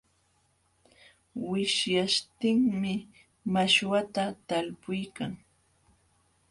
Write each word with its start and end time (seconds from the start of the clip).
Wishyaśhtinmi 1.49 2.93
mashwata 3.53 4.23
talpuykan. 4.47 5.31